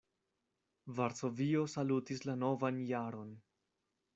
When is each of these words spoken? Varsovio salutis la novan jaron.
Varsovio 0.99 1.61
salutis 1.75 2.25
la 2.31 2.35
novan 2.45 2.81
jaron. 2.93 3.31